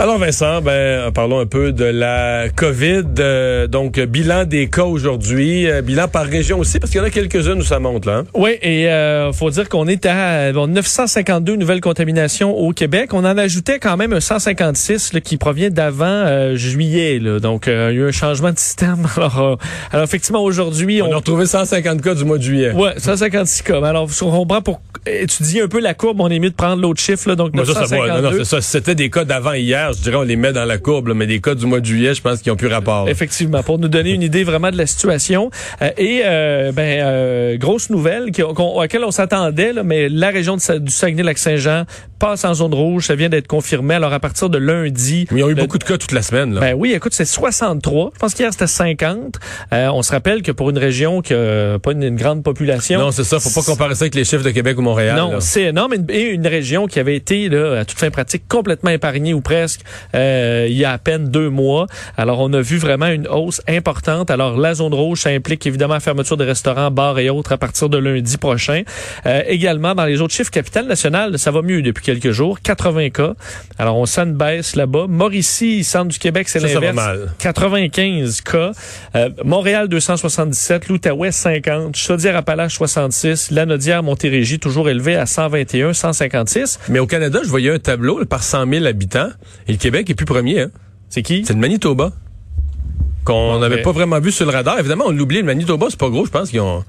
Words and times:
Alors 0.00 0.16
Vincent, 0.16 0.62
ben 0.62 1.10
parlons 1.12 1.40
un 1.40 1.44
peu 1.44 1.72
de 1.72 1.84
la 1.84 2.48
COVID. 2.48 3.04
Euh, 3.18 3.66
donc 3.66 4.00
bilan 4.00 4.46
des 4.46 4.70
cas 4.70 4.84
aujourd'hui, 4.84 5.70
euh, 5.70 5.82
bilan 5.82 6.08
par 6.08 6.24
région 6.24 6.58
aussi 6.58 6.80
parce 6.80 6.90
qu'il 6.90 7.02
y 7.02 7.04
en 7.04 7.06
a 7.06 7.10
quelques-unes 7.10 7.58
où 7.58 7.64
ça 7.64 7.80
monte 7.80 8.06
là. 8.06 8.20
Hein? 8.20 8.24
Oui, 8.32 8.52
et 8.62 8.88
euh, 8.88 9.30
faut 9.34 9.50
dire 9.50 9.68
qu'on 9.68 9.86
est 9.88 10.06
à 10.06 10.52
952 10.52 11.56
nouvelles 11.56 11.82
contaminations 11.82 12.56
au 12.56 12.72
Québec. 12.72 13.12
On 13.12 13.26
en 13.26 13.36
ajoutait 13.36 13.78
quand 13.78 13.98
même 13.98 14.14
un 14.14 14.20
156 14.20 15.12
là, 15.12 15.20
qui 15.20 15.36
provient 15.36 15.68
d'avant 15.68 16.06
euh, 16.06 16.56
juillet. 16.56 17.18
Là. 17.18 17.38
Donc 17.38 17.64
il 17.66 17.74
y 17.74 17.76
a 17.76 17.90
eu 17.90 18.08
un 18.08 18.10
changement 18.10 18.52
de 18.52 18.58
système. 18.58 19.06
Alors, 19.18 19.58
alors 19.92 20.04
effectivement 20.04 20.42
aujourd'hui, 20.42 21.02
on, 21.02 21.10
on, 21.10 21.12
a 21.12 21.16
retrouvé 21.16 21.44
150 21.44 22.00
cas 22.00 22.14
du 22.14 22.24
mois 22.24 22.38
de 22.38 22.42
juillet. 22.42 22.72
Ouais, 22.72 22.94
156 22.96 23.64
cas. 23.64 23.84
Alors 23.84 24.08
on 24.22 24.46
prend 24.46 24.62
pour 24.62 24.80
étudier 25.06 25.62
un 25.62 25.68
peu 25.68 25.80
la 25.80 25.92
courbe, 25.92 26.20
on 26.20 26.28
est 26.28 26.38
mieux 26.38 26.50
de 26.50 26.54
prendre 26.54 26.80
l'autre 26.80 27.00
chiffre 27.00 27.28
là. 27.28 27.36
Donc 27.36 27.54
Moi, 27.54 27.66
ça, 27.66 27.86
ça, 27.86 27.96
non, 27.96 28.22
non, 28.22 28.44
ça, 28.44 28.62
c'était 28.62 28.94
des 28.94 29.10
cas 29.10 29.24
d'avant 29.24 29.52
hier 29.52 29.89
je 29.92 30.02
dirais, 30.02 30.16
on 30.16 30.22
les 30.22 30.36
met 30.36 30.52
dans 30.52 30.64
la 30.64 30.78
courbe, 30.78 31.12
mais 31.14 31.26
des 31.26 31.40
cas 31.40 31.54
du 31.54 31.66
mois 31.66 31.80
de 31.80 31.86
juillet, 31.86 32.14
je 32.14 32.22
pense 32.22 32.40
qu'ils 32.40 32.52
ont 32.52 32.56
plus 32.56 32.68
rapport. 32.68 33.08
Effectivement, 33.08 33.62
pour 33.62 33.78
nous 33.78 33.88
donner 33.88 34.10
une 34.10 34.22
idée 34.22 34.44
vraiment 34.44 34.70
de 34.70 34.76
la 34.76 34.86
situation. 34.86 35.50
Euh, 35.82 35.90
et 35.96 36.22
euh, 36.24 36.72
ben 36.72 37.00
euh, 37.02 37.56
grosse 37.56 37.90
nouvelle 37.90 38.30
à 38.38 38.80
laquelle 38.80 39.04
on 39.04 39.10
s'attendait, 39.10 39.72
mais 39.84 40.08
la 40.08 40.30
région 40.30 40.56
du 40.56 40.90
Saguenay-Lac-Saint-Jean 40.90 41.84
passe 42.20 42.44
en 42.44 42.54
zone 42.54 42.74
rouge, 42.74 43.06
ça 43.06 43.16
vient 43.16 43.28
d'être 43.28 43.48
confirmé. 43.48 43.94
Alors 43.94 44.12
à 44.12 44.20
partir 44.20 44.48
de 44.48 44.58
lundi, 44.58 45.26
il 45.32 45.38
y 45.38 45.42
a 45.42 45.48
eu 45.48 45.54
beaucoup 45.54 45.78
de 45.78 45.84
cas 45.84 45.98
toute 45.98 46.12
la 46.12 46.22
semaine. 46.22 46.54
Là. 46.54 46.60
Ben 46.60 46.74
oui, 46.76 46.92
écoute, 46.92 47.14
c'est 47.14 47.24
63. 47.24 48.12
Je 48.14 48.18
pense 48.20 48.34
qu'hier 48.34 48.52
c'était 48.52 48.68
50. 48.68 49.40
on 49.72 50.02
se 50.02 50.12
rappelle 50.12 50.42
que 50.42 50.52
pour 50.52 50.70
une 50.70 50.78
région 50.78 51.22
qui 51.22 51.32
n'a 51.32 51.78
pas 51.78 51.92
une, 51.92 52.14
grande 52.20 52.42
population, 52.42 53.00
non, 53.00 53.10
c'est 53.10 53.24
ça. 53.24 53.40
Faut 53.40 53.60
pas 53.60 53.64
comparer 53.64 53.94
ça 53.94 54.04
avec 54.04 54.14
les 54.14 54.24
chiffres 54.24 54.44
de 54.44 54.50
Québec 54.50 54.78
ou 54.78 54.82
Montréal. 54.82 55.16
Non, 55.16 55.40
c'est 55.40 55.62
énorme. 55.62 55.94
Et 56.08 56.22
une 56.22 56.46
région 56.46 56.86
qui 56.86 56.98
avait 56.98 57.16
été 57.16 57.48
là, 57.48 57.80
à 57.80 57.84
toute 57.84 57.98
fin 57.98 58.10
pratique 58.10 58.46
complètement 58.48 58.90
épargnée 58.90 59.34
ou 59.34 59.40
presque 59.40 59.80
euh, 60.14 60.66
il 60.68 60.76
y 60.76 60.84
a 60.84 60.92
à 60.92 60.98
peine 60.98 61.28
deux 61.28 61.48
mois. 61.48 61.86
Alors, 62.16 62.40
on 62.40 62.52
a 62.52 62.60
vu 62.60 62.76
vraiment 62.76 63.06
une 63.06 63.26
hausse 63.26 63.62
importante. 63.68 64.30
Alors, 64.30 64.58
la 64.58 64.74
zone 64.74 64.94
rouge, 64.94 65.22
ça 65.22 65.30
implique 65.30 65.66
évidemment 65.66 65.94
la 65.94 66.00
fermeture 66.00 66.36
de 66.36 66.44
restaurants, 66.44 66.90
bars 66.90 67.18
et 67.18 67.30
autres 67.30 67.52
à 67.52 67.58
partir 67.58 67.88
de 67.88 67.98
lundi 67.98 68.36
prochain. 68.36 68.82
Euh, 69.26 69.42
également, 69.46 69.94
dans 69.94 70.04
les 70.04 70.20
autres 70.20 70.34
chiffres, 70.34 70.50
capitale 70.50 70.86
nationale, 70.86 71.38
ça 71.38 71.50
va 71.50 71.62
mieux 71.62 71.82
depuis 71.82 72.09
quelques 72.10 72.32
jours. 72.32 72.60
80 72.60 73.10
cas. 73.10 73.34
Alors, 73.78 73.96
on 73.96 74.06
sent 74.06 74.22
une 74.22 74.34
baisse 74.34 74.74
là-bas. 74.74 75.06
Mauricie, 75.08 75.84
centre 75.84 76.08
du 76.08 76.18
Québec, 76.18 76.48
c'est 76.48 76.58
l'inverse. 76.58 76.96
95 77.38 78.40
cas. 78.40 78.72
Euh, 79.14 79.30
Montréal, 79.44 79.88
277. 79.88 80.88
L'Outaouais, 80.88 81.30
50. 81.30 81.96
Chaudière-Appalaches, 81.96 82.74
66. 82.74 83.52
Lanaudière, 83.52 84.02
Montérégie, 84.02 84.58
toujours 84.58 84.88
élevé 84.88 85.14
à 85.16 85.26
121, 85.26 85.92
156. 85.92 86.80
Mais 86.88 86.98
au 86.98 87.06
Canada, 87.06 87.40
je 87.44 87.48
voyais 87.48 87.70
un 87.70 87.78
tableau 87.78 88.24
par 88.24 88.42
100 88.42 88.68
000 88.68 88.84
habitants. 88.86 89.30
Et 89.68 89.72
le 89.72 89.78
Québec 89.78 90.10
est 90.10 90.14
plus 90.14 90.26
premier. 90.26 90.62
Hein? 90.62 90.70
C'est 91.08 91.22
qui? 91.22 91.44
C'est 91.44 91.54
le 91.54 91.60
Manitoba. 91.60 92.12
Qu'on 93.24 93.58
n'avait 93.58 93.82
pas 93.82 93.92
vraiment 93.92 94.18
vu 94.18 94.32
sur 94.32 94.46
le 94.46 94.52
radar. 94.52 94.78
Évidemment, 94.78 95.04
on 95.06 95.10
l'oublie, 95.12 95.38
le 95.38 95.44
Manitoba, 95.44 95.86
c'est 95.90 95.98
pas 95.98 96.08
gros, 96.08 96.24
je 96.24 96.30
pense 96.30 96.50
qu'ils 96.50 96.60
ont 96.60 96.84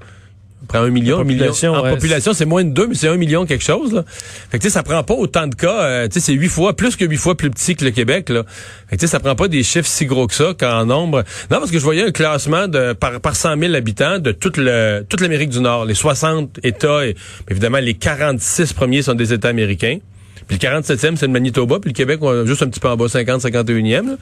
prend 0.68 0.80
un 0.80 0.90
million, 0.90 1.18
population, 1.18 1.72
en 1.72 1.88
population, 1.88 2.32
c'est 2.32 2.44
moins 2.44 2.64
de 2.64 2.70
deux, 2.70 2.86
mais 2.86 2.94
c'est 2.94 3.08
un 3.08 3.16
million 3.16 3.46
quelque 3.46 3.64
chose. 3.64 3.92
Là. 3.92 4.04
Fait 4.50 4.58
que 4.58 4.68
ça 4.68 4.82
prend 4.82 5.02
pas 5.02 5.14
autant 5.14 5.46
de 5.46 5.54
cas. 5.54 5.82
Euh, 5.82 6.08
tu 6.08 6.14
sais, 6.14 6.20
c'est 6.20 6.32
huit 6.32 6.48
fois, 6.48 6.74
plus 6.74 6.96
que 6.96 7.04
huit 7.04 7.16
fois 7.16 7.36
plus 7.36 7.50
petit 7.50 7.76
que 7.76 7.84
le 7.84 7.90
Québec. 7.90 8.28
Là. 8.28 8.44
Fait 8.88 8.96
que 8.96 9.06
ça 9.06 9.20
prend 9.20 9.34
pas 9.34 9.48
des 9.48 9.62
chiffres 9.62 9.88
si 9.88 10.06
gros 10.06 10.26
que 10.26 10.34
ça 10.34 10.54
qu'en 10.58 10.86
nombre. 10.86 11.24
Non, 11.50 11.58
parce 11.58 11.70
que 11.70 11.78
je 11.78 11.84
voyais 11.84 12.04
un 12.04 12.12
classement 12.12 12.68
de 12.68 12.92
par 12.92 13.20
par 13.20 13.36
100 13.36 13.58
000 13.58 13.74
habitants 13.74 14.18
de 14.18 14.32
toute 14.32 14.56
le 14.56 15.04
toute 15.08 15.20
l'Amérique 15.20 15.50
du 15.50 15.60
Nord, 15.60 15.84
les 15.84 15.94
60 15.94 16.60
États 16.62 17.06
et 17.06 17.16
évidemment 17.50 17.78
les 17.78 17.94
46 17.94 18.72
premiers 18.72 19.02
sont 19.02 19.14
des 19.14 19.32
États 19.32 19.48
américains. 19.48 19.98
Puis 20.52 20.68
le 20.68 20.80
47e, 20.80 21.16
c'est 21.16 21.26
le 21.26 21.32
Manitoba. 21.32 21.78
Puis 21.80 21.90
le 21.90 21.94
Québec, 21.94 22.18
on 22.20 22.44
juste 22.44 22.62
un 22.62 22.68
petit 22.68 22.80
peu 22.80 22.88
en 22.88 22.96
bas, 22.96 23.08
50, 23.08 23.40
51e. 23.40 24.16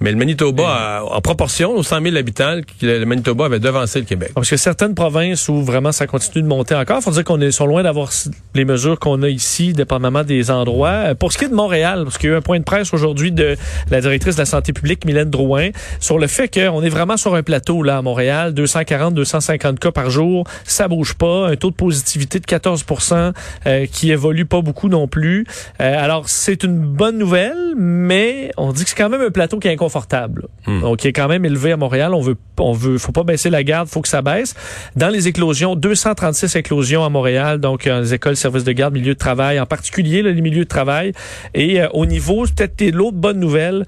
Mais 0.00 0.12
le 0.12 0.16
Manitoba, 0.16 1.02
en 1.10 1.20
proportion, 1.20 1.72
aux 1.72 1.82
100 1.82 2.02
000 2.02 2.16
habitants, 2.16 2.56
le 2.82 3.04
Manitoba 3.04 3.46
avait 3.46 3.58
devancé 3.58 3.98
le 3.98 4.04
Québec. 4.04 4.30
Parce 4.32 4.48
que 4.48 4.56
certaines 4.56 4.94
provinces 4.94 5.48
où 5.48 5.62
vraiment 5.62 5.90
ça 5.90 6.06
continue 6.06 6.42
de 6.42 6.48
monter 6.48 6.76
encore, 6.76 6.98
il 7.00 7.02
faut 7.02 7.10
dire 7.10 7.24
qu'on 7.24 7.40
est 7.40 7.50
sont 7.50 7.66
loin 7.66 7.82
d'avoir 7.82 8.10
les 8.54 8.64
mesures 8.64 8.98
qu'on 8.98 9.22
a 9.22 9.28
ici, 9.28 9.72
dépendamment 9.72 10.22
des 10.22 10.52
endroits. 10.52 11.14
Pour 11.16 11.32
ce 11.32 11.38
qui 11.38 11.46
est 11.46 11.48
de 11.48 11.54
Montréal, 11.54 12.02
parce 12.04 12.16
qu'il 12.16 12.30
y 12.30 12.32
a 12.32 12.36
eu 12.36 12.38
un 12.38 12.42
point 12.42 12.60
de 12.60 12.64
presse 12.64 12.94
aujourd'hui 12.94 13.32
de 13.32 13.56
la 13.90 14.00
directrice 14.00 14.36
de 14.36 14.40
la 14.40 14.46
santé 14.46 14.72
publique, 14.72 15.04
Mylène 15.04 15.30
Drouin, 15.30 15.70
sur 15.98 16.18
le 16.18 16.28
fait 16.28 16.48
qu'on 16.48 16.82
est 16.82 16.88
vraiment 16.88 17.16
sur 17.16 17.34
un 17.34 17.42
plateau 17.42 17.82
là 17.82 17.98
à 17.98 18.02
Montréal, 18.02 18.54
240, 18.54 19.14
250 19.14 19.80
cas 19.80 19.90
par 19.90 20.10
jour, 20.10 20.46
ça 20.64 20.86
bouge 20.86 21.14
pas, 21.14 21.48
un 21.48 21.56
taux 21.56 21.70
de 21.70 21.76
positivité 21.76 22.38
de 22.38 22.46
14% 22.46 23.32
euh, 23.66 23.86
qui 23.86 24.12
évolue 24.12 24.46
pas 24.46 24.60
beaucoup 24.60 24.88
non 24.88 25.08
plus. 25.08 25.44
Euh, 25.80 26.04
alors, 26.04 26.28
c'est 26.28 26.64
une 26.64 26.78
bonne 26.78 27.18
nouvelle, 27.18 27.74
mais 27.76 28.50
on 28.56 28.72
dit 28.72 28.84
que 28.84 28.90
c'est 28.90 28.96
quand 28.96 29.08
même 29.08 29.20
un 29.20 29.30
plateau 29.30 29.58
qui 29.58 29.68
est 29.68 29.72
inconfortable. 29.72 30.46
Hmm. 30.66 30.80
Donc, 30.80 30.98
qui 30.98 31.08
est 31.08 31.12
quand 31.12 31.28
même 31.28 31.44
élevé 31.44 31.72
à 31.72 31.76
Montréal. 31.76 32.14
On 32.14 32.20
veut, 32.20 32.36
on 32.58 32.72
veut, 32.72 32.98
faut 32.98 33.12
pas 33.12 33.24
baisser 33.24 33.50
la 33.50 33.64
garde, 33.64 33.88
faut 33.88 34.00
que 34.00 34.08
ça 34.08 34.22
baisse. 34.22 34.54
Dans 34.96 35.08
les 35.08 35.28
éclosions, 35.28 35.74
236 35.74 36.56
éclosions 36.56 37.04
à 37.04 37.08
Montréal, 37.08 37.58
donc 37.58 37.86
euh, 37.86 38.00
les 38.00 38.14
écoles, 38.14 38.36
services 38.36 38.64
de 38.64 38.72
garde, 38.72 38.94
milieux 38.94 39.14
de 39.14 39.18
travail, 39.18 39.58
en 39.58 39.66
particulier 39.66 40.22
les 40.22 40.40
milieux 40.40 40.64
de 40.64 40.68
travail. 40.68 41.12
Et 41.54 41.80
euh, 41.80 41.88
au 41.92 42.06
niveau, 42.06 42.44
peut-être 42.44 42.94
l'autre 42.94 43.16
bonne 43.16 43.38
nouvelle, 43.38 43.84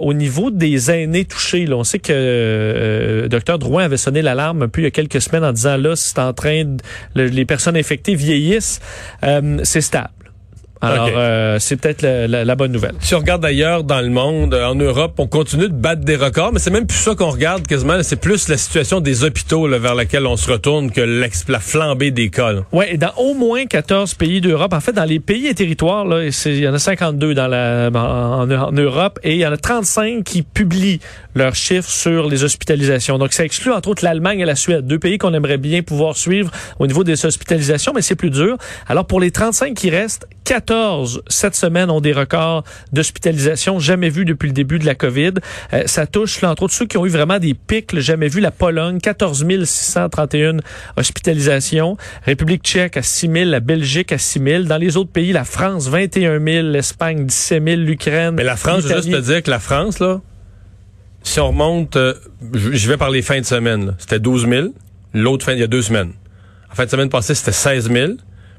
au 0.00 0.14
niveau 0.14 0.50
des 0.50 0.90
aînés 0.90 1.26
touchés, 1.26 1.66
là, 1.66 1.76
on 1.76 1.84
sait 1.84 1.98
que 1.98 3.26
docteur 3.30 3.58
Drouin 3.58 3.84
avait 3.84 3.98
sonné 3.98 4.22
l'alarme 4.22 4.62
un 4.62 4.68
peu 4.68 4.80
il 4.80 4.84
y 4.84 4.86
a 4.86 4.90
quelques 4.90 5.20
semaines 5.20 5.44
en 5.44 5.52
disant 5.52 5.76
là, 5.76 5.96
c'est 5.96 6.18
en 6.18 6.32
train 6.32 6.64
de, 6.64 7.22
les 7.22 7.44
personnes 7.44 7.76
infectées 7.76 8.14
vieillissent, 8.14 8.80
c'est 9.64 9.80
stable. 9.82 10.10
Alors, 10.82 11.10
euh, 11.14 11.58
c'est 11.58 11.76
peut-être 11.76 12.02
la, 12.02 12.44
la, 12.44 12.54
bonne 12.54 12.72
nouvelle. 12.72 12.94
Si 13.00 13.14
on 13.14 13.18
regarde 13.18 13.44
ailleurs 13.44 13.84
dans 13.84 14.00
le 14.00 14.08
monde, 14.08 14.54
en 14.54 14.74
Europe, 14.74 15.14
on 15.18 15.26
continue 15.26 15.68
de 15.68 15.74
battre 15.74 16.02
des 16.02 16.16
records, 16.16 16.52
mais 16.52 16.58
c'est 16.58 16.70
même 16.70 16.86
plus 16.86 16.96
ça 16.96 17.14
qu'on 17.14 17.30
regarde 17.30 17.66
quasiment. 17.66 18.02
C'est 18.02 18.16
plus 18.16 18.48
la 18.48 18.56
situation 18.56 19.00
des 19.00 19.24
hôpitaux 19.24 19.66
là, 19.66 19.78
vers 19.78 19.94
laquelle 19.94 20.26
on 20.26 20.36
se 20.36 20.50
retourne 20.50 20.90
que 20.90 21.00
la 21.00 21.60
flambée 21.60 22.10
des 22.10 22.30
cas. 22.30 22.52
Oui, 22.72 22.86
et 22.88 22.96
dans 22.96 23.12
au 23.18 23.34
moins 23.34 23.66
14 23.66 24.14
pays 24.14 24.40
d'Europe. 24.40 24.72
En 24.72 24.80
fait, 24.80 24.92
dans 24.92 25.04
les 25.04 25.20
pays 25.20 25.48
et 25.48 25.54
territoires, 25.54 26.06
là, 26.06 26.24
il 26.24 26.58
y 26.58 26.68
en 26.68 26.74
a 26.74 26.78
52 26.78 27.34
dans 27.34 27.46
la, 27.46 27.90
en, 27.92 28.50
en, 28.50 28.72
Europe 28.72 29.18
et 29.22 29.34
il 29.34 29.38
y 29.38 29.46
en 29.46 29.52
a 29.52 29.58
35 29.58 30.24
qui 30.24 30.42
publient 30.42 31.00
leurs 31.34 31.54
chiffres 31.54 31.90
sur 31.90 32.28
les 32.28 32.42
hospitalisations. 32.42 33.18
Donc, 33.18 33.34
ça 33.34 33.44
exclut 33.44 33.72
entre 33.72 33.90
autres 33.90 34.04
l'Allemagne 34.04 34.40
et 34.40 34.46
la 34.46 34.56
Suède, 34.56 34.86
deux 34.86 34.98
pays 34.98 35.18
qu'on 35.18 35.34
aimerait 35.34 35.58
bien 35.58 35.82
pouvoir 35.82 36.16
suivre 36.16 36.50
au 36.78 36.86
niveau 36.86 37.04
des 37.04 37.26
hospitalisations, 37.26 37.92
mais 37.94 38.02
c'est 38.02 38.16
plus 38.16 38.30
dur. 38.30 38.56
Alors, 38.88 39.06
pour 39.06 39.20
les 39.20 39.30
35 39.30 39.74
qui 39.74 39.90
restent, 39.90 40.26
14 40.44 40.69
cette 41.28 41.54
semaine 41.54 41.90
ont 41.90 42.00
des 42.00 42.12
records 42.12 42.64
d'hospitalisation 42.92 43.78
jamais 43.78 44.10
vus 44.10 44.24
depuis 44.24 44.46
le 44.46 44.52
début 44.52 44.78
de 44.78 44.86
la 44.86 44.94
COVID. 44.94 45.34
Euh, 45.72 45.82
ça 45.86 46.06
touche, 46.06 46.40
là, 46.40 46.50
entre 46.50 46.64
autres, 46.64 46.74
ceux 46.74 46.86
qui 46.86 46.96
ont 46.96 47.06
eu 47.06 47.10
vraiment 47.10 47.38
des 47.38 47.54
pics, 47.54 47.98
jamais 47.98 48.28
vu 48.28 48.40
la 48.40 48.50
Pologne, 48.50 48.98
14 49.00 49.44
631 49.64 50.58
hospitalisations. 50.96 51.96
République 52.24 52.62
tchèque 52.62 52.96
à 52.96 53.02
6 53.02 53.30
000, 53.30 53.50
la 53.50 53.60
Belgique 53.60 54.12
à 54.12 54.18
6 54.18 54.40
000. 54.40 54.62
Dans 54.64 54.78
les 54.78 54.96
autres 54.96 55.10
pays, 55.10 55.32
la 55.32 55.44
France, 55.44 55.88
21 55.88 56.40
000, 56.44 56.68
l'Espagne, 56.68 57.26
17 57.26 57.64
000, 57.64 57.76
l'Ukraine. 57.82 58.34
Mais 58.34 58.44
la 58.44 58.56
France, 58.56 58.82
je 58.82 58.88
juste 58.94 59.10
te 59.10 59.20
dire 59.20 59.42
que 59.42 59.50
la 59.50 59.60
France, 59.60 59.98
là, 59.98 60.20
si 61.22 61.40
on 61.40 61.48
remonte, 61.48 61.96
euh, 61.96 62.14
je 62.52 62.88
vais 62.88 62.96
par 62.96 63.10
les 63.10 63.22
fins 63.22 63.40
de 63.40 63.44
semaine, 63.46 63.94
c'était 63.98 64.20
12 64.20 64.48
000. 64.48 64.68
L'autre 65.12 65.44
fin, 65.44 65.52
il 65.52 65.58
y 65.58 65.62
a 65.62 65.66
deux 65.66 65.82
semaines. 65.82 66.12
En 66.70 66.74
fin 66.74 66.84
de 66.84 66.90
semaine 66.90 67.08
passée, 67.08 67.34
c'était 67.34 67.52
16 67.52 67.90
000. 67.90 68.12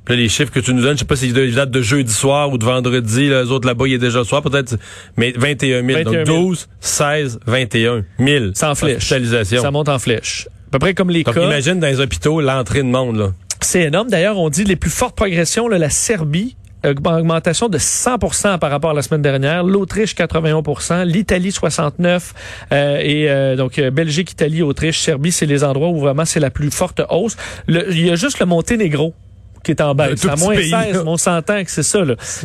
Puis 0.06 0.16
là, 0.16 0.22
les 0.22 0.30
chiffres 0.30 0.52
que 0.52 0.60
tu 0.60 0.74
nous 0.74 0.82
donnes, 0.82 0.94
je 0.94 1.00
sais 1.00 1.06
pas 1.06 1.16
si 1.16 1.30
ils 1.30 1.56
datent 1.56 1.72
de 1.72 1.82
jeudi 1.82 2.12
soir 2.12 2.52
ou 2.52 2.58
de 2.58 2.66
vendredi, 2.66 3.30
les 3.30 3.52
autres 3.52 3.68
là-bas, 3.68 3.88
il 3.88 3.94
est 3.94 4.00
déjà 4.00 4.24
soir, 4.24 4.42
peut-être, 4.42 4.78
mais 5.18 5.34
21 5.36 5.86
000. 5.86 6.04
donc 6.04 6.24
12, 6.26 6.68
16, 6.80 7.40
21 7.46 8.04
000. 8.20 8.46
Sans 8.56 8.76
flèche. 8.76 9.14
Ça 9.44 9.72
monte 9.72 9.90
en 9.90 10.00
flèche. 10.00 10.48
À 10.70 10.72
peu 10.72 10.80
près 10.80 10.94
comme 10.94 11.10
les 11.10 11.24
donc, 11.24 11.36
cas. 11.36 11.44
imagine 11.44 11.80
dans 11.80 11.88
les 11.88 12.00
hôpitaux 12.00 12.42
l'entrée 12.42 12.80
de 12.80 12.88
monde, 12.88 13.18
là. 13.18 13.32
C'est 13.60 13.82
énorme. 13.82 14.10
D'ailleurs, 14.10 14.40
on 14.40 14.50
dit 14.50 14.64
les 14.64 14.76
plus 14.76 14.90
fortes 14.90 15.16
progressions, 15.16 15.68
là, 15.68 15.78
la 15.78 15.92
Serbie, 15.92 16.56
augmentation 16.84 17.70
de 17.70 17.78
100 17.78 18.18
par 18.60 18.72
rapport 18.72 18.92
à 18.92 18.94
la 18.94 19.02
semaine 19.02 19.22
dernière. 19.22 19.64
L'Autriche 19.64 20.16
81 20.16 21.06
l'Italie 21.06 21.52
69 21.52 22.34
euh, 22.72 22.98
et 23.00 23.30
euh, 23.30 23.56
donc 23.56 23.78
euh, 23.78 23.92
Belgique, 23.92 24.32
Italie, 24.32 24.62
Autriche, 24.62 25.00
Serbie, 25.00 25.32
c'est 25.32 25.46
les 25.46 25.64
endroits 25.64 25.90
où 25.90 26.00
vraiment 26.00 26.26
c'est 26.26 26.40
la 26.40 26.50
plus 26.50 26.72
forte 26.72 27.02
hausse. 27.10 27.38
il 27.68 28.06
y 28.06 28.10
a 28.10 28.16
juste 28.16 28.40
le 28.40 28.46
Monténégro 28.46 29.14
qui 29.64 29.72
est 29.72 29.82
en 29.82 29.96
baisse. 29.96 30.26
À 30.26 30.36
moins 30.36 30.56
16, 30.56 31.04
on 31.06 31.18
s'entend 31.18 31.64
que 31.64 31.72
c'est 31.72 31.84
ça. 31.84 32.00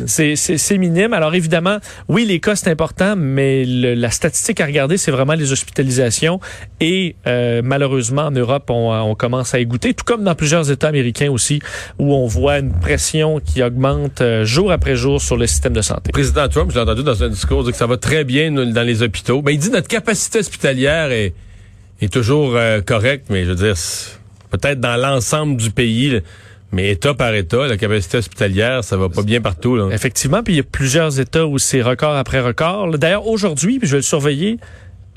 C'est 0.05 0.77
minime. 0.77 1.13
Alors 1.13 1.33
évidemment, 1.35 1.77
oui, 2.07 2.25
les 2.25 2.39
cas, 2.39 2.55
c'est 2.55 2.69
important, 2.69 3.15
mais 3.15 3.65
la 3.65 4.11
statistique 4.11 4.61
à 4.61 4.65
regarder, 4.65 4.97
c'est 4.97 5.11
vraiment 5.11 5.33
les 5.33 5.51
hospitalisations. 5.51 6.39
Et 6.79 7.15
euh, 7.25 7.61
malheureusement, 7.63 8.23
en 8.23 8.31
Europe, 8.31 8.69
on, 8.69 8.91
on, 8.91 9.15
commence 9.15 9.53
à 9.53 9.59
y 9.59 9.65
goûter, 9.65 9.93
tout 9.93 10.05
comme 10.05 10.23
dans 10.23 10.35
plusieurs 10.35 10.69
États 10.69 10.89
américains 10.89 11.31
aussi, 11.31 11.59
où 11.97 12.13
on 12.13 12.27
voit 12.27 12.59
une 12.59 12.71
pression 12.71 13.39
qui 13.39 13.63
augmente 13.63 14.21
euh, 14.21 14.45
jour 14.45 14.71
après 14.71 14.95
jour 14.95 15.21
sur 15.21 15.37
le 15.37 15.47
système 15.47 15.73
de 15.73 15.81
santé. 15.81 16.03
Le 16.07 16.11
président 16.11 16.47
Trump, 16.47 16.71
je 16.71 16.75
l'ai 16.75 16.81
entendu 16.81 17.03
dans 17.03 17.23
un 17.23 17.29
discours, 17.29 17.63
dire 17.63 17.71
que 17.71 17.77
ça 17.77 17.87
va 17.87 17.97
très 17.97 18.23
bien 18.23 18.51
dans 18.51 18.83
les 18.83 19.01
hôpitaux. 19.01 19.41
Ben, 19.41 19.51
il 19.51 19.59
dit 19.59 19.69
notre 19.71 19.87
capacité 19.87 20.39
hospitalière 20.39 21.11
est, 21.11 21.33
est 22.01 22.11
toujours 22.11 22.55
euh, 22.55 22.81
correcte, 22.81 23.27
mais 23.29 23.45
je 23.45 23.49
veux 23.49 23.55
dire, 23.55 23.75
peut-être 24.51 24.79
dans 24.79 24.97
l'ensemble 24.97 25.57
du 25.57 25.71
pays 25.71 26.21
Mais 26.71 26.91
État 26.91 27.13
par 27.13 27.33
État, 27.33 27.67
la 27.67 27.77
capacité 27.77 28.17
hospitalière, 28.17 28.83
ça 28.83 28.97
va 28.97 29.09
pas 29.09 29.23
bien 29.23 29.41
partout. 29.41 29.75
Là. 29.75 29.89
Effectivement, 29.91 30.43
puis 30.43 30.55
il 30.55 30.57
y 30.57 30.59
a 30.59 30.63
plusieurs 30.63 31.19
États 31.19 31.45
où 31.45 31.57
c'est 31.57 31.81
record 31.81 32.15
après 32.15 32.41
record. 32.41 32.97
D'ailleurs, 32.97 33.27
aujourd'hui, 33.27 33.79
puis 33.79 33.87
je 33.87 33.93
vais 33.93 33.99
le 33.99 34.03
surveiller, 34.03 34.59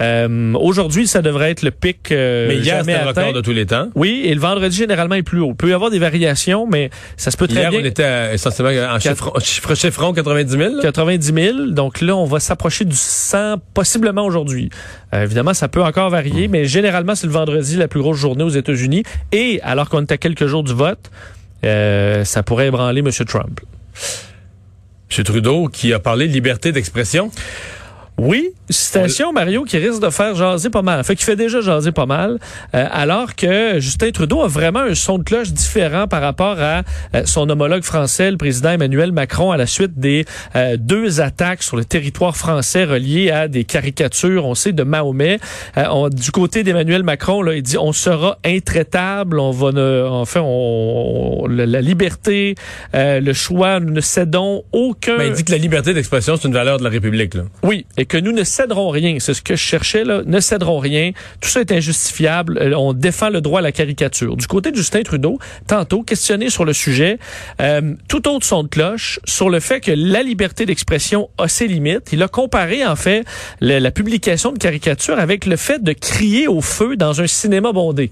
euh, 0.01 0.55
Aujourd'hui, 0.55 1.07
ça 1.07 1.21
devrait 1.21 1.51
être 1.51 1.63
le 1.63 1.71
pic. 1.71 2.11
Euh, 2.11 2.49
mais 2.49 2.57
hier, 2.57 2.81
c'était 2.81 3.03
le 3.03 3.09
record 3.09 3.33
de 3.33 3.41
tous 3.41 3.53
les 3.53 3.67
temps. 3.67 3.89
Oui, 3.95 4.23
et 4.25 4.35
le 4.35 4.41
vendredi, 4.41 4.77
généralement, 4.77 5.15
est 5.15 5.23
plus 5.23 5.41
haut. 5.41 5.51
Il 5.51 5.57
peut 5.57 5.69
y 5.69 5.73
avoir 5.73 5.91
des 5.91 5.99
variations, 5.99 6.67
mais 6.67 6.91
ça 7.17 7.31
se 7.31 7.37
peut 7.37 7.47
très 7.47 7.61
hier, 7.61 7.71
bien. 7.71 7.81
on 7.81 7.85
était 7.85 8.35
essentiellement 8.35 8.95
en 8.95 8.99
chiffre, 8.99 9.33
chiffre 9.41 9.75
chiffron 9.75 10.13
90 10.13 10.51
000. 10.51 10.81
90 10.81 11.35
000. 11.35 11.67
Donc 11.69 12.01
là, 12.01 12.17
on 12.17 12.25
va 12.25 12.41
s'approcher 12.41 12.85
du 12.85 12.97
100, 12.97 13.59
possiblement 13.75 14.25
aujourd'hui. 14.25 14.71
Euh, 15.13 15.25
évidemment, 15.25 15.55
ça 15.55 15.69
peut 15.69 15.83
encore 15.83 16.09
varier, 16.09 16.49
mais 16.49 16.65
généralement, 16.65 17.15
c'est 17.15 17.27
le 17.27 17.33
vendredi 17.33 17.77
la 17.77 17.89
plus 17.89 18.01
grosse 18.01 18.19
journée 18.19 18.45
aux 18.45 18.49
États-Unis. 18.49 19.03
Et 19.33 19.61
alors 19.63 19.91
qu'on 19.91 20.01
est 20.01 20.13
à 20.13 20.17
quelques 20.17 20.47
jours 20.47 20.63
du 20.63 20.73
vote, 20.73 21.11
euh, 21.65 22.25
ça 22.25 22.43
pourrait 22.43 22.69
ébranler 22.69 23.01
M. 23.01 23.11
Trump. 23.27 23.61
M. 25.17 25.25
Trudeau 25.25 25.69
qui 25.69 25.93
a 25.93 25.99
parlé 25.99 26.29
de 26.29 26.33
liberté 26.33 26.73
d'expression. 26.73 27.31
Oui, 28.23 28.51
citation, 28.69 29.33
Mario, 29.33 29.65
qui 29.65 29.79
risque 29.79 30.03
de 30.03 30.11
faire 30.11 30.35
jaser 30.35 30.69
pas 30.69 30.83
mal. 30.83 31.03
Fait 31.05 31.17
qu'il 31.17 31.25
fait 31.25 31.37
déjà 31.37 31.63
jaser 31.63 31.91
pas 31.91 32.05
mal, 32.05 32.39
euh, 32.75 32.87
alors 32.93 33.35
que 33.35 33.81
Justin 33.81 34.11
Trudeau 34.11 34.43
a 34.43 34.47
vraiment 34.47 34.81
un 34.81 34.95
son 34.95 35.17
de 35.17 35.23
cloche 35.23 35.53
différent 35.53 36.07
par 36.07 36.21
rapport 36.21 36.61
à 36.61 36.83
euh, 37.15 37.23
son 37.25 37.49
homologue 37.49 37.83
français, 37.83 38.31
le 38.31 38.37
président 38.37 38.73
Emmanuel 38.73 39.13
Macron, 39.13 39.53
à 39.53 39.57
la 39.57 39.65
suite 39.65 39.99
des 39.99 40.27
euh, 40.55 40.77
deux 40.79 41.23
attaques 41.23 41.63
sur 41.63 41.79
le 41.79 41.85
territoire 41.87 42.37
français 42.37 42.85
reliées 42.85 43.31
à 43.31 43.49
des 43.49 43.65
caricatures, 43.65 44.45
on 44.45 44.55
sait, 44.55 44.73
de 44.73 44.83
Mahomet. 44.83 45.39
du 46.13 46.31
côté 46.31 46.63
d'Emmanuel 46.63 47.03
Macron, 47.03 47.41
là, 47.41 47.55
il 47.55 47.63
dit 47.63 47.79
on 47.79 47.95
sera 47.95 48.37
intraitable, 48.45 49.41
on 49.41 49.51
va 49.51 49.73
ne, 49.73 50.07
enfin, 50.07 50.43
on, 50.45 51.47
la, 51.49 51.81
liberté, 51.81 52.55
le 52.93 53.33
choix, 53.33 53.81
nous 53.81 53.95
ne 53.95 54.03
cédons 54.03 54.63
aucun. 54.73 55.17
Mais 55.17 55.29
il 55.29 55.33
dit 55.33 55.45
que 55.45 55.53
la 55.53 55.59
liberté 55.59 55.95
d'expression, 55.95 56.37
c'est 56.37 56.47
une 56.47 56.53
valeur 56.53 56.77
de 56.77 56.85
la 56.85 56.91
République. 56.91 57.33
Là. 57.33 57.45
Oui, 57.63 57.87
et 57.97 58.10
que 58.11 58.19
nous 58.19 58.33
ne 58.33 58.43
céderons 58.43 58.91
rien. 58.91 59.17
C'est 59.21 59.35
ce 59.35 59.41
que 59.41 59.55
je 59.55 59.63
cherchais 59.63 60.05
là. 60.05 60.23
Ne 60.27 60.41
céderons 60.41 60.81
rien. 60.81 61.13
Tout 61.41 61.49
ça 61.49 61.61
est 61.61 61.71
injustifiable. 61.71 62.59
Euh, 62.61 62.75
on 62.77 62.93
défend 62.93 63.31
le 63.31 63.41
droit 63.41 63.61
à 63.61 63.63
la 63.63 63.71
caricature. 63.71 64.37
Du 64.37 64.49
côté 64.49 64.73
de 64.73 64.77
Justin 64.77 65.03
Trudeau, 65.03 65.39
tantôt 65.69 66.03
questionné 66.03 66.51
sur 66.51 66.65
le 66.65 66.73
sujet, 66.73 67.19
euh, 67.63 67.95
tout 68.09 68.29
autre 68.29 68.45
son 68.45 68.65
de 68.65 68.69
cloche 68.69 69.21
sur 69.25 69.49
le 69.49 69.61
fait 69.61 69.81
que 69.81 69.93
la 69.93 70.25
liberté 70.25 70.67
d'expression 70.67 71.31
a 71.39 71.47
ses 71.47 71.69
limites. 71.69 72.11
Il 72.13 72.23
a 72.25 72.29
comparé 72.29 72.85
en 72.85 72.97
fait 72.97 73.25
la, 73.61 73.91
publication 73.93 74.51
de 74.53 74.59
caricatures 74.59 75.19
avec 75.19 75.47
le 75.47 75.57
fait 75.57 75.83
de 75.83 75.93
crier 75.93 76.49
au 76.49 76.61
feu 76.61 76.97
dans 76.97 77.21
un 77.21 77.27
cinéma 77.27 77.73
bondé 77.73 78.11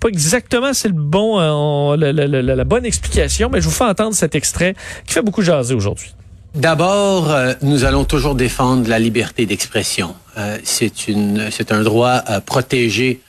pas 0.00 0.08
exactement 0.08 0.74
c'est 0.74 0.88
le 0.88 0.94
bon 0.94 1.40
euh, 1.40 1.96
la, 1.96 2.12
la, 2.12 2.64
bonne 2.64 2.84
explication, 2.84 3.48
mais 3.50 3.62
je 3.62 3.64
vous 3.64 3.74
fais 3.74 3.84
entendre 3.84 4.14
cet 4.14 4.34
extrait 4.34 4.74
qui 5.06 5.14
fait 5.14 5.22
beaucoup 5.22 5.40
jaser 5.40 5.74
aujourd'hui. 5.74 6.15
D'abord, 6.56 7.30
euh, 7.30 7.52
nous 7.60 7.84
allons 7.84 8.04
toujours 8.04 8.34
défendre 8.34 8.88
la 8.88 8.98
liberté 8.98 9.44
d'expression. 9.44 10.14
Euh, 10.38 10.56
c'est 10.64 11.70
un 11.70 11.82
droit 11.82 12.22
euh, 12.30 12.40
protégé 12.40 13.20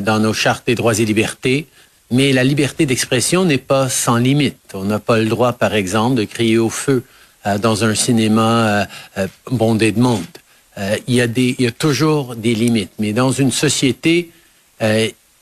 dans 0.00 0.18
nos 0.18 0.32
chartes 0.32 0.66
des 0.66 0.74
droits 0.74 0.98
et 0.98 1.04
libertés. 1.04 1.66
Mais 2.10 2.32
la 2.32 2.44
liberté 2.44 2.86
d'expression 2.86 3.44
n'est 3.44 3.58
pas 3.58 3.90
sans 3.90 4.16
limite. 4.16 4.72
On 4.74 4.84
n'a 4.84 4.98
pas 4.98 5.18
le 5.18 5.26
droit, 5.26 5.52
par 5.52 5.74
exemple, 5.74 6.16
de 6.16 6.24
crier 6.24 6.56
au 6.56 6.70
feu 6.70 7.02
dans 7.60 7.84
un 7.84 7.94
cinéma 7.94 8.86
bondé 9.50 9.92
de 9.92 10.00
monde. 10.00 10.24
il, 11.06 11.14
y 11.14 11.56
y 11.58 11.66
a 11.66 11.70
toujours 11.72 12.36
des 12.36 12.54
limites. 12.54 12.92
Mais 12.98 13.12
dans 13.12 13.32
une 13.32 13.52
société 13.52 14.30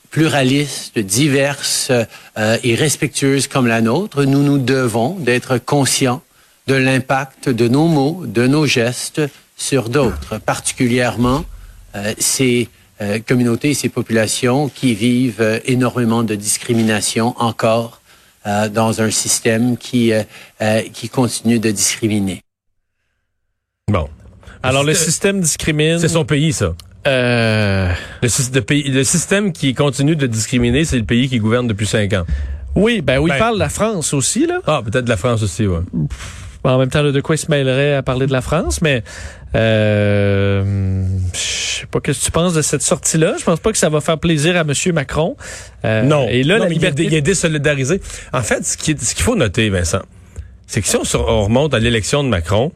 pluraliste, 0.09 0.99
diverse 0.99 1.93
et 2.37 2.75
respectueuse 2.75 3.47
comme 3.47 3.67
la 3.67 3.79
nôtre, 3.79 4.25
nous 4.25 4.43
nous 4.43 4.57
devons 4.57 5.11
d'être 5.11 5.59
conscients 5.59 6.21
de 6.67 6.75
l'impact 6.75 7.49
de 7.49 7.67
nos 7.67 7.87
mots, 7.87 8.23
de 8.25 8.47
nos 8.47 8.65
gestes 8.65 9.21
sur 9.55 9.89
d'autres, 9.89 10.37
particulièrement 10.39 11.45
euh, 11.95 12.13
ces 12.17 12.69
euh, 13.01 13.19
communautés, 13.19 13.73
ces 13.73 13.89
populations 13.89 14.69
qui 14.69 14.93
vivent 14.93 15.41
euh, 15.41 15.59
énormément 15.65 16.23
de 16.23 16.35
discrimination 16.35 17.35
encore 17.37 18.01
dans 18.73 19.01
un 19.01 19.09
système 19.09 19.75
qui, 19.75 20.11
qui 20.93 21.09
continue 21.09 21.57
de 21.57 21.71
discriminer. 21.71 22.41
Bon. 23.91 24.07
Alors 24.61 24.83
le 24.83 24.93
système 24.93 25.41
discrimine. 25.41 25.97
C'est 25.97 26.09
son 26.09 26.25
pays, 26.25 26.53
ça. 26.53 26.75
Le, 27.07 27.89
le, 28.21 29.03
système 29.03 29.51
qui 29.51 29.73
continue 29.73 30.15
de 30.15 30.27
discriminer, 30.27 30.85
c'est 30.85 30.99
le 30.99 31.05
pays 31.05 31.27
qui 31.27 31.39
gouverne 31.39 31.65
depuis 31.65 31.87
cinq 31.87 32.13
ans. 32.13 32.25
Oui, 32.75 33.01
ben 33.01 33.17
oui, 33.17 33.31
il 33.31 33.33
ben 33.33 33.39
parle 33.39 33.55
de 33.55 33.59
la 33.61 33.69
France 33.69 34.13
aussi, 34.13 34.45
là. 34.45 34.59
Ah, 34.67 34.83
peut-être 34.85 35.05
de 35.05 35.09
la 35.09 35.17
France 35.17 35.41
aussi, 35.41 35.65
en 36.73 36.77
même 36.77 36.89
temps, 36.89 37.03
de 37.03 37.21
quoi 37.21 37.35
il 37.35 37.39
se 37.39 37.49
mêlerait 37.49 37.95
à 37.95 38.03
parler 38.03 38.27
de 38.27 38.31
la 38.31 38.41
France, 38.41 38.81
mais 38.81 39.03
euh, 39.55 41.05
je 41.33 41.39
sais 41.39 41.85
pas 41.85 41.99
ce 41.99 42.11
que 42.11 42.25
tu 42.25 42.31
penses 42.31 42.53
de 42.53 42.61
cette 42.61 42.81
sortie-là? 42.81 43.35
Je 43.39 43.43
pense 43.43 43.59
pas 43.59 43.71
que 43.71 43.77
ça 43.77 43.89
va 43.89 44.01
faire 44.01 44.17
plaisir 44.17 44.57
à 44.57 44.61
M. 44.61 44.73
Macron. 44.93 45.37
Euh, 45.85 46.03
non. 46.03 46.27
Et 46.29 46.43
là, 46.43 46.67
il, 46.69 47.13
est 47.13 47.21
désolidarisé. 47.21 48.01
En 48.33 48.41
fait, 48.41 48.65
ce 48.65 48.77
qu'il 48.77 48.97
faut 48.97 49.35
noter, 49.35 49.69
Vincent, 49.69 50.01
c'est 50.67 50.81
que 50.81 50.87
si 50.87 50.95
on, 50.95 51.43
remonte 51.43 51.73
à 51.73 51.79
l'élection 51.79 52.23
de 52.23 52.29
Macron, 52.29 52.71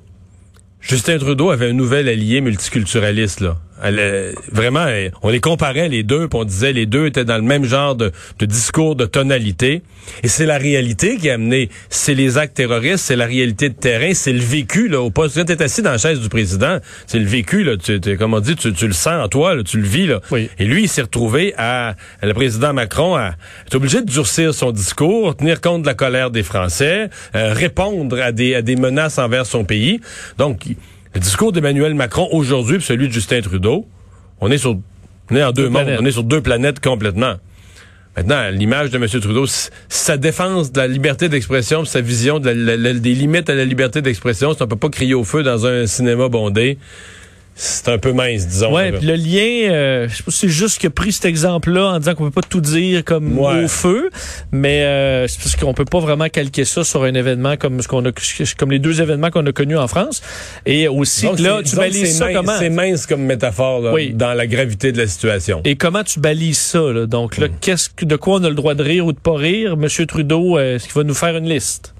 Justin 0.80 1.18
Trudeau 1.18 1.50
avait 1.50 1.70
un 1.70 1.74
nouvel 1.74 2.08
allié 2.08 2.42
multiculturaliste, 2.42 3.42
là. 3.42 3.58
Elle, 3.84 4.36
vraiment, 4.52 4.86
on 5.22 5.30
les 5.30 5.40
comparait 5.40 5.90
les 5.90 6.04
deux, 6.04 6.28
puis 6.28 6.40
on 6.40 6.44
disait 6.44 6.74
les 6.74 6.86
deux 6.86 7.08
étaient 7.08 7.26
dans 7.26 7.38
le 7.38 7.44
même 7.44 7.66
genre 7.66 7.96
de, 7.96 8.12
discours, 8.42 8.96
de 8.96 9.06
tonalité. 9.06 9.82
Et 10.24 10.28
c'est 10.28 10.46
la 10.46 10.58
réalité 10.58 11.18
qui 11.18 11.30
a 11.30 11.36
amené. 11.36 11.70
C'est 11.90 12.14
les 12.14 12.38
actes 12.38 12.56
terroristes, 12.56 13.06
c'est 13.06 13.16
la 13.16 13.26
réalité 13.26 13.70
de 13.70 13.76
terrain, 13.76 14.14
c'est 14.14 14.34
le 14.34 14.40
vécu 14.40 14.88
là 14.88 15.02
au 15.02 15.12
poste. 15.12 15.36
Quand 15.36 15.46
t'es 15.46 15.62
assis 15.62 15.82
dans 15.82 15.92
la 15.92 15.98
chaise 15.98 16.20
du 16.20 16.30
président, 16.30 16.80
c'est 17.08 17.20
le 17.20 17.26
vécu 17.26 17.64
là. 17.64 17.78
Tu, 17.78 18.00
comme 18.18 18.34
on 18.34 18.40
dit, 18.40 18.56
tu, 18.56 18.70
le 18.70 18.94
sens 18.94 19.26
en 19.26 19.28
toi, 19.28 19.56
tu 19.64 19.78
le 19.78 19.88
vis 19.88 20.08
là. 20.08 20.20
Et 20.58 20.66
lui, 20.66 20.84
il 20.84 20.90
s'est 20.90 21.04
retrouvé 21.04 21.54
à, 21.58 21.96
le 22.22 22.34
président 22.34 22.74
Macron 22.74 23.16
à 23.16 23.36
être 23.66 23.76
obligé 23.76 24.02
de 24.02 24.10
durcir 24.10 24.54
son 24.54 24.72
discours, 24.72 25.36
tenir 25.36 25.62
compte 25.62 25.84
de 25.84 25.88
la 25.88 25.94
colère 25.94 26.32
des 26.32 26.44
Français, 26.44 27.10
euh, 27.36 27.54
répondre 27.54 28.20
à 28.20 28.32
des, 28.32 28.56
à 28.56 28.62
des 28.62 28.76
menaces 28.76 29.18
envers 29.18 29.46
son 29.46 29.64
pays. 29.64 30.02
Donc 30.38 30.66
le 31.14 31.20
discours 31.20 31.52
d'Emmanuel 31.52 31.96
Macron 31.96 32.28
aujourd'hui 32.32 32.78
et 32.78 32.80
celui 32.80 33.08
de 33.08 33.14
Justin 33.14 33.42
Trudeau, 33.42 33.88
on 34.42 34.52
est 34.52 34.58
sur 34.58 34.78
on 35.32 35.36
est 35.36 35.44
en 35.44 35.52
deux, 35.52 35.70
mondes, 35.70 35.98
on 36.00 36.06
est 36.06 36.12
sur 36.12 36.24
deux 36.24 36.42
planètes 36.42 36.80
complètement. 36.80 37.36
Maintenant, 38.18 38.50
l'image 38.52 38.90
de 38.90 38.98
M. 38.98 39.08
Trudeau, 39.08 39.46
sa 39.88 40.18
défense 40.18 40.72
de 40.72 40.80
la 40.80 40.88
liberté 40.88 41.30
d'expression, 41.30 41.86
sa 41.86 42.02
vision 42.02 42.40
des 42.40 43.14
limites 43.14 43.50
à 43.50 43.56
la 43.56 43.66
liberté 43.66 44.02
d'expression, 44.02 44.54
c'est 44.54 44.64
on 44.64 44.68
peut 44.68 44.76
pas 44.76 44.90
crier 44.90 45.14
au 45.14 45.24
feu 45.24 45.44
dans 45.44 45.68
un 45.68 45.86
cinéma 45.86 46.28
bondé 46.28 46.80
c'est 47.62 47.90
un 47.90 47.98
peu 47.98 48.14
mince, 48.14 48.48
disons. 48.48 48.74
Ouais, 48.74 48.94
puis 48.94 49.06
le 49.06 49.16
lien, 49.16 49.70
euh, 49.70 50.08
je 50.08 50.16
sais 50.16 50.24
pas 50.24 50.32
si 50.32 50.38
c'est 50.38 50.48
juste 50.48 50.78
qu'il 50.78 50.88
a 50.88 50.92
pris 50.92 51.12
cet 51.12 51.26
exemple-là 51.26 51.88
en 51.88 52.00
disant 52.00 52.16
qu'on 52.16 52.24
peut 52.24 52.42
pas 52.42 52.48
tout 52.48 52.62
dire 52.62 53.04
comme 53.04 53.38
au 53.38 53.68
feu, 53.68 54.10
mais 54.54 54.84
euh, 54.84 55.28
c'est 55.28 55.40
parce 55.40 55.58
qu'on 55.58 55.74
peut 55.74 55.84
pas 55.84 56.00
vraiment 56.00 56.30
calquer 56.30 56.64
ça 56.64 56.86
sur 56.86 57.04
un 57.04 57.14
événement 57.14 57.58
comme 57.58 57.82
ce 57.82 57.90
qu'on 57.90 58.06
a, 58.06 58.12
comme 58.58 58.72
les 58.72 58.80
deux 58.80 59.02
événements 59.02 59.30
qu'on 59.30 59.46
a 59.46 59.52
connus 59.52 59.78
en 59.78 59.90
France. 59.90 60.22
Et 60.66 60.88
aussi, 60.88 61.28
là, 61.38 61.62
tu 61.62 61.76
balises 61.76 62.18
ça 62.18 62.32
comment? 62.32 62.58
C'est 62.58 62.70
mince 62.70 63.06
comme 63.06 63.24
métaphore 63.24 63.82
là, 63.82 63.94
dans 64.14 64.34
la 64.34 64.48
gravité 64.48 64.94
de 64.94 64.98
la 64.98 65.08
situation. 65.08 65.62
Et 65.66 65.76
comment 65.76 66.06
tu 66.06 66.22
balises 66.22 66.60
ça 66.60 66.80
là? 66.80 67.08
Donc 67.08 67.38
là, 67.38 67.50
mm. 67.50 67.52
qu'est-ce 67.60 67.90
de 68.02 68.16
quoi 68.16 68.40
on 68.40 68.44
a 68.46 68.50
le 68.50 68.56
droit 68.56 68.74
de 68.74 68.84
rire 68.84 69.06
ou 69.06 69.12
de 69.12 69.20
pas 69.20 69.36
rire? 69.36 69.76
Monsieur 69.76 70.06
Trudeau, 70.06 70.58
euh, 70.58 70.76
est-ce 70.76 70.86
qu'il 70.86 70.96
va 70.96 71.04
nous 71.04 71.14
faire 71.14 71.36
une 71.36 71.50
liste? 71.50 71.94